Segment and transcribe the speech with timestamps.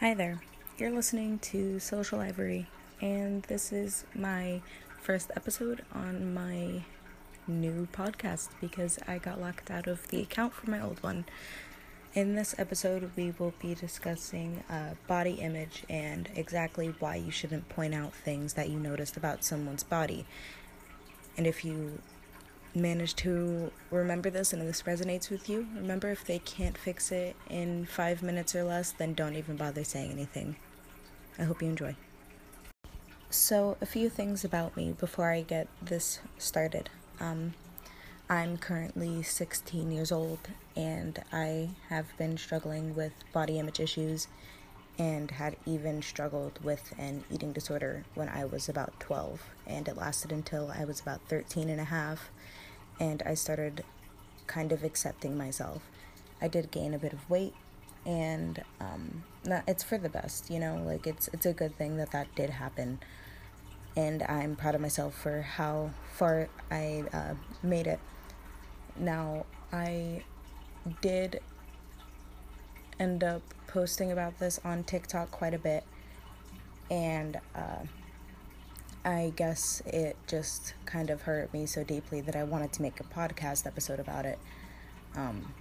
[0.00, 0.40] Hi there.
[0.76, 2.66] You're listening to Social Library,
[3.00, 4.60] and this is my
[5.00, 6.82] first episode on my
[7.46, 11.26] new podcast because I got locked out of the account for my old one.
[12.12, 17.68] In this episode, we will be discussing uh, body image and exactly why you shouldn't
[17.68, 20.26] point out things that you noticed about someone's body.
[21.36, 22.00] And if you
[22.74, 27.36] manage to remember this and this resonates with you, remember if they can't fix it
[27.48, 30.56] in five minutes or less, then don't even bother saying anything.
[31.38, 31.96] I hope you enjoy.
[33.30, 36.88] So, a few things about me before I get this started.
[37.18, 37.54] Um,
[38.30, 40.38] I'm currently 16 years old
[40.76, 44.28] and I have been struggling with body image issues
[44.98, 49.96] and had even struggled with an eating disorder when I was about 12 and it
[49.96, 52.30] lasted until I was about 13 and a half
[53.00, 53.84] and I started
[54.46, 55.82] kind of accepting myself.
[56.40, 57.54] I did gain a bit of weight
[58.06, 61.96] and um not, it's for the best, you know, like it's it's a good thing
[61.96, 62.98] that that did happen
[63.96, 68.00] and I'm proud of myself for how far I uh, made it.
[68.96, 70.22] Now, I
[71.00, 71.40] did
[72.98, 75.84] end up posting about this on TikTok quite a bit,
[76.90, 77.84] and uh,
[79.04, 83.00] I guess it just kind of hurt me so deeply that I wanted to make
[83.00, 84.38] a podcast episode about it.
[85.14, 85.52] Um,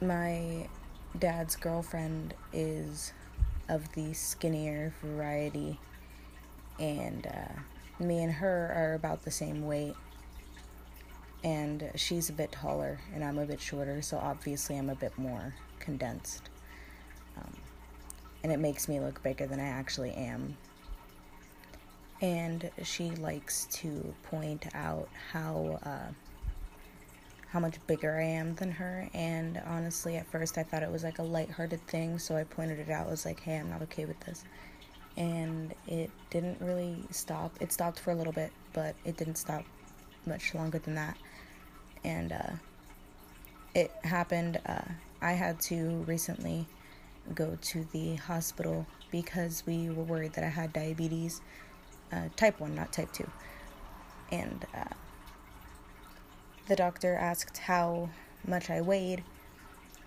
[0.00, 0.68] my
[1.18, 3.12] dad's girlfriend is
[3.68, 5.78] of the skinnier variety,
[6.78, 9.94] and uh, me and her are about the same weight
[11.42, 15.16] and she's a bit taller and I'm a bit shorter, so obviously I'm a bit
[15.18, 16.50] more condensed.
[17.36, 17.56] Um,
[18.42, 20.56] and it makes me look bigger than I actually am.
[22.20, 26.12] And she likes to point out how uh,
[27.48, 29.08] how much bigger I am than her.
[29.14, 32.78] And honestly, at first I thought it was like a light-hearted thing, so I pointed
[32.78, 33.06] it out.
[33.06, 34.44] I was like, "Hey, I'm not okay with this."
[35.16, 37.52] And it didn't really stop.
[37.60, 39.64] It stopped for a little bit, but it didn't stop
[40.26, 41.16] much longer than that
[42.04, 42.52] and uh,
[43.74, 44.60] it happened.
[44.66, 44.82] Uh,
[45.20, 46.66] I had to recently
[47.34, 51.40] go to the hospital because we were worried that I had diabetes,
[52.12, 53.28] uh, type 1, not type 2.
[54.32, 54.84] And uh,
[56.68, 58.08] the doctor asked how
[58.46, 59.24] much I weighed,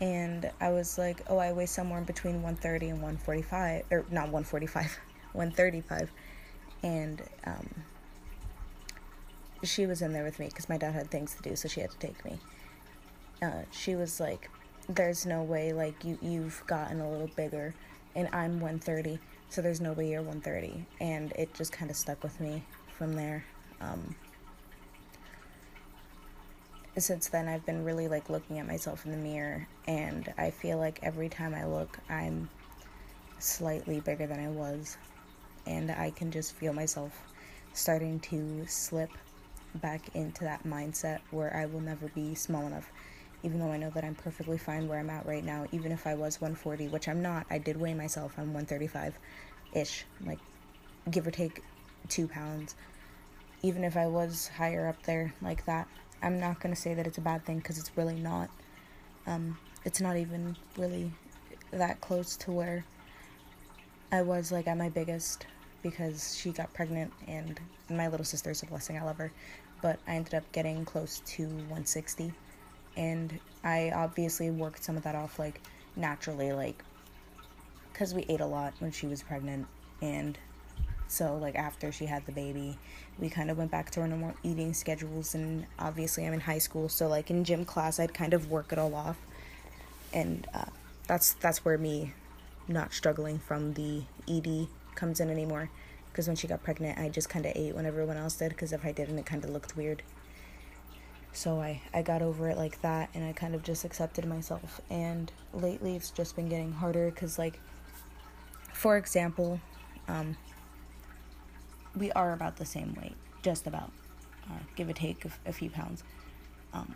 [0.00, 4.98] and I was like, oh, I weigh somewhere between 130 and 145, or not 145,
[5.32, 6.10] 135.
[6.82, 7.68] And um,
[9.62, 11.80] she was in there with me because my dad had things to do, so she
[11.80, 12.38] had to take me.
[13.42, 14.50] Uh, she was like,
[14.88, 17.74] "There's no way, like you you've gotten a little bigger,
[18.14, 19.18] and I'm 130,
[19.54, 22.62] so there's no way you're 130." And it just kind of stuck with me
[22.98, 23.44] from there.
[23.80, 24.14] Um,
[26.96, 30.78] since then, I've been really like looking at myself in the mirror, and I feel
[30.78, 32.48] like every time I look, I'm
[33.38, 34.96] slightly bigger than I was,
[35.66, 37.12] and I can just feel myself
[37.72, 39.10] starting to slip
[39.74, 42.88] back into that mindset where I will never be small enough.
[43.44, 46.06] Even though I know that I'm perfectly fine where I'm at right now, even if
[46.06, 49.14] I was 140, which I'm not, I did weigh myself, I'm 135
[49.74, 50.38] ish, like
[51.10, 51.62] give or take
[52.08, 52.74] two pounds.
[53.62, 55.86] Even if I was higher up there like that,
[56.22, 58.50] I'm not gonna say that it's a bad thing because it's really not.
[59.26, 61.12] Um, it's not even really
[61.70, 62.84] that close to where
[64.10, 65.46] I was like at my biggest
[65.82, 68.98] because she got pregnant and my little sister's a blessing.
[68.98, 69.30] I love her
[69.84, 72.32] but I ended up getting close to 160.
[72.96, 75.60] And I obviously worked some of that off like
[75.96, 76.82] naturally, like
[77.92, 79.66] because we ate a lot when she was pregnant.
[80.02, 80.36] And
[81.06, 82.76] so, like, after she had the baby,
[83.18, 85.34] we kind of went back to our normal eating schedules.
[85.34, 88.72] And obviously, I'm in high school, so like in gym class, I'd kind of work
[88.72, 89.16] it all off.
[90.12, 90.64] And uh,
[91.06, 92.12] that's that's where me
[92.66, 95.70] not struggling from the ED comes in anymore
[96.10, 98.72] because when she got pregnant, I just kind of ate when everyone else did because
[98.72, 100.02] if I didn't, it kind of looked weird.
[101.34, 104.80] So I, I got over it like that and I kind of just accepted myself.
[104.88, 107.58] And lately it's just been getting harder because, like,
[108.72, 109.60] for example,
[110.06, 110.36] um,
[111.96, 113.90] we are about the same weight, just about,
[114.48, 116.04] uh, give or take a, a few pounds.
[116.72, 116.94] Um,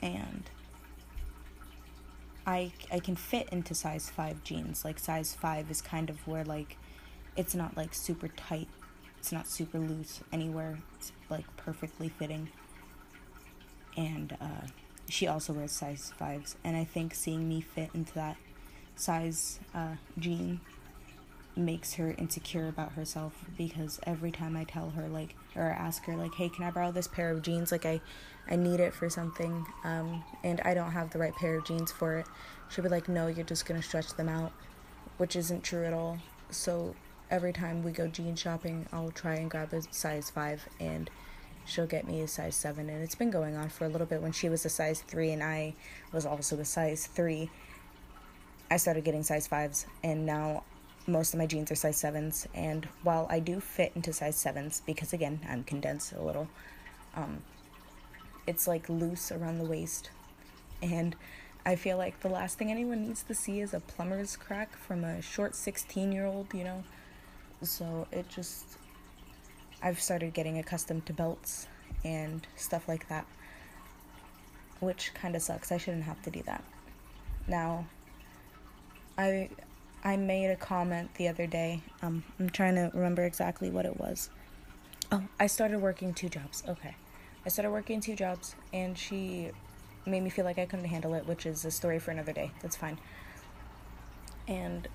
[0.00, 0.48] and
[2.46, 4.84] I, I can fit into size 5 jeans.
[4.84, 6.76] Like, size 5 is kind of where, like,
[7.36, 8.68] it's not like super tight
[9.16, 12.48] it's not super loose anywhere it's like perfectly fitting
[13.96, 14.66] and uh,
[15.08, 18.36] she also wears size fives and i think seeing me fit into that
[18.96, 20.60] size uh, jean
[21.56, 26.16] makes her insecure about herself because every time i tell her like or ask her
[26.16, 28.00] like hey can i borrow this pair of jeans like i
[28.48, 31.90] i need it for something um, and i don't have the right pair of jeans
[31.90, 32.26] for it
[32.68, 34.52] she'll be like no you're just gonna stretch them out
[35.18, 36.18] which isn't true at all.
[36.50, 36.94] So
[37.30, 41.10] every time we go jean shopping, I'll try and grab a size 5 and
[41.68, 44.22] she'll get me a size 7 and it's been going on for a little bit
[44.22, 45.74] when she was a size 3 and I
[46.12, 47.50] was also a size 3
[48.70, 50.64] I started getting size 5s and now
[51.06, 54.82] most of my jeans are size 7s and while I do fit into size 7s
[54.86, 56.48] because again I'm condensed a little
[57.14, 57.42] um,
[58.46, 60.10] it's like loose around the waist
[60.82, 61.16] and
[61.68, 65.04] I feel like the last thing anyone needs to see is a plumber's crack from
[65.04, 66.82] a short 16 year old, you know?
[67.62, 68.78] So it just.
[69.82, 71.66] I've started getting accustomed to belts
[72.04, 73.26] and stuff like that,
[74.80, 75.70] which kind of sucks.
[75.72, 76.64] I shouldn't have to do that.
[77.46, 77.86] Now,
[79.16, 79.50] I
[80.04, 81.82] I made a comment the other day.
[82.02, 84.30] Um, I'm trying to remember exactly what it was.
[85.10, 86.62] Oh, I started working two jobs.
[86.68, 86.94] Okay.
[87.46, 89.50] I started working two jobs, and she
[90.06, 92.50] made me feel like I couldn't handle it, which is a story for another day.
[92.62, 92.98] That's fine.
[94.46, 94.86] And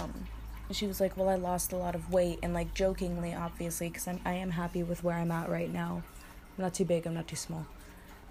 [0.00, 0.26] um,
[0.70, 4.08] she was like, "Well, I lost a lot of weight," and like jokingly, obviously, because
[4.08, 6.02] I am happy with where I'm at right now.
[6.56, 7.06] I'm not too big.
[7.06, 7.66] I'm not too small.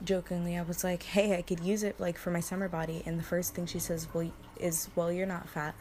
[0.03, 3.19] Jokingly, I was like, "Hey, I could use it like for my summer body." And
[3.19, 5.75] the first thing she says, "Well, is well, you're not fat,"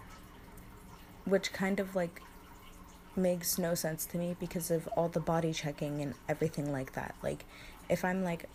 [1.24, 2.22] which kind of like
[3.16, 7.14] makes no sense to me because of all the body checking and everything like that.
[7.22, 7.44] Like,
[7.88, 8.48] if I'm like,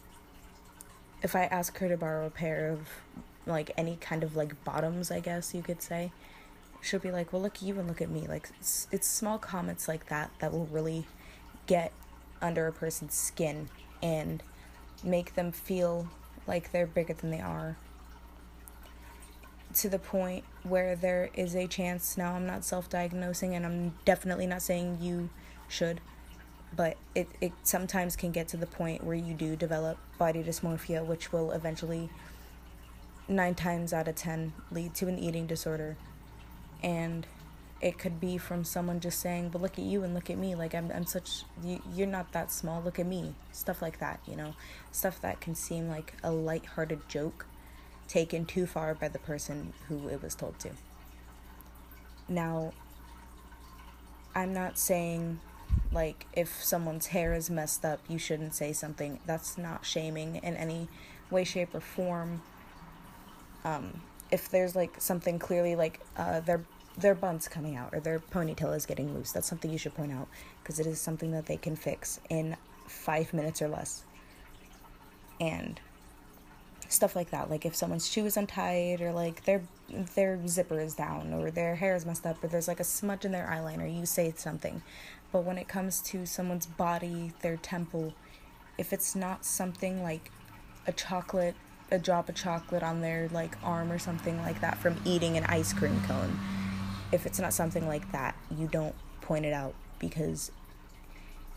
[1.23, 2.87] if I ask her to borrow a pair of
[3.45, 6.11] like any kind of like bottoms, I guess you could say,
[6.81, 9.37] she'll be like, "Well, look at you and look at me." Like it's, it's small
[9.37, 11.05] comments like that that will really
[11.67, 11.91] get
[12.41, 13.69] under a person's skin
[14.01, 14.41] and
[15.03, 16.09] make them feel
[16.47, 17.77] like they're bigger than they are
[19.75, 24.45] to the point where there is a chance now I'm not self-diagnosing and I'm definitely
[24.45, 25.29] not saying you
[25.69, 26.01] should
[26.75, 31.05] but it, it sometimes can get to the point where you do develop body dysmorphia,
[31.05, 32.09] which will eventually,
[33.27, 35.97] nine times out of ten, lead to an eating disorder.
[36.83, 37.27] And
[37.81, 40.55] it could be from someone just saying, but look at you and look at me.
[40.55, 42.81] Like, I'm, I'm such, you, you're not that small.
[42.81, 43.33] Look at me.
[43.51, 44.55] Stuff like that, you know?
[44.91, 47.45] Stuff that can seem like a light-hearted joke
[48.07, 50.71] taken too far by the person who it was told to.
[52.27, 52.73] Now,
[54.35, 55.39] I'm not saying
[55.91, 60.55] like if someone's hair is messed up you shouldn't say something that's not shaming in
[60.55, 60.87] any
[61.29, 62.41] way shape or form
[63.63, 64.01] um,
[64.31, 66.63] if there's like something clearly like uh, their
[66.97, 70.11] their buns coming out or their ponytail is getting loose that's something you should point
[70.11, 70.27] out
[70.61, 72.55] because it is something that they can fix in
[72.91, 74.03] five minutes or less.
[75.39, 75.79] And
[76.87, 79.61] stuff like that like if someone's shoe is untied or like their
[80.13, 83.23] their zipper is down or their hair is messed up or there's like a smudge
[83.23, 84.81] in their eyeliner you say something.
[85.31, 88.13] But when it comes to someone's body, their temple,
[88.77, 90.29] if it's not something like
[90.85, 91.55] a chocolate,
[91.91, 95.45] a drop of chocolate on their like arm or something like that from eating an
[95.45, 96.39] ice cream cone,
[97.11, 100.51] if it's not something like that, you don't point it out because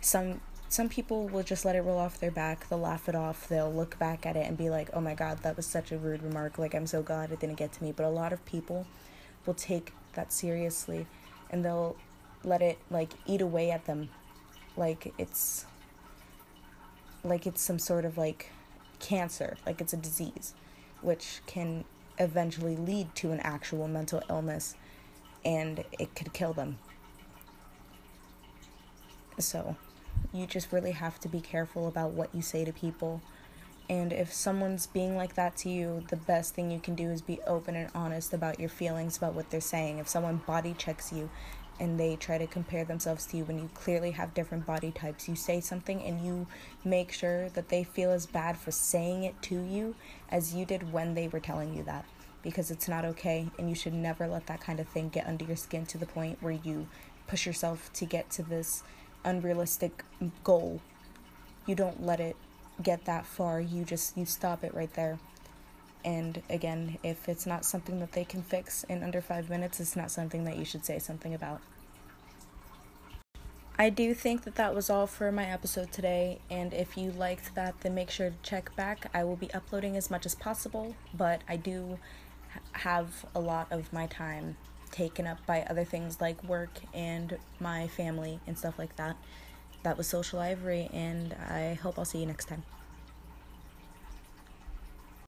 [0.01, 3.49] some some people will just let it roll off their back, they'll laugh it off,
[3.49, 5.99] they'll look back at it and be like, "Oh my god, that was such a
[5.99, 6.59] rude remark.
[6.59, 8.87] Like I'm so glad it didn't get to me." But a lot of people
[9.47, 11.07] will take that seriously
[11.51, 11.97] and they'll
[12.43, 14.09] let it like eat away at them
[14.77, 15.65] like it's
[17.23, 18.51] like it's some sort of like
[18.99, 20.55] cancer like it's a disease
[21.01, 21.85] which can
[22.19, 24.75] eventually lead to an actual mental illness
[25.45, 26.79] and it could kill them
[29.39, 29.77] so
[30.33, 33.21] you just really have to be careful about what you say to people
[33.91, 37.21] and if someone's being like that to you, the best thing you can do is
[37.21, 39.99] be open and honest about your feelings about what they're saying.
[39.99, 41.29] If someone body checks you
[41.81, 45.29] and they try to compare themselves to you when you clearly have different body types.
[45.29, 46.47] You say something and you
[46.85, 49.95] make sure that they feel as bad for saying it to you
[50.31, 52.05] as you did when they were telling you that
[52.43, 55.45] because it's not okay and you should never let that kind of thing get under
[55.45, 56.87] your skin to the point where you
[57.27, 58.85] push yourself to get to this
[59.25, 60.05] unrealistic
[60.45, 60.81] goal.
[61.67, 62.37] You don't let it
[62.83, 63.61] get that far.
[63.61, 65.19] You just you stop it right there.
[66.05, 69.97] And again, if it's not something that they can fix in under five minutes, it's
[69.97, 71.61] not something that you should say something about.
[73.77, 77.57] I do think that that was all for my episode today, and if you liked
[77.57, 79.11] that, then make sure to check back.
[79.13, 81.99] I will be uploading as much as possible, but I do
[82.73, 84.57] have a lot of my time
[84.93, 89.17] taken up by other things like work and my family and stuff like that.
[89.83, 92.63] That was Social Ivory, and I hope I'll see you next time.